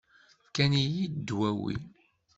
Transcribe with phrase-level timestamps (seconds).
[0.47, 1.75] Fkan-iyi-d ddwawi.